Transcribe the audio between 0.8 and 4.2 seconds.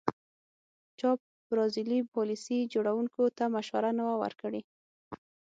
چا برازیلي پالیسي جوړوونکو ته مشوره نه وه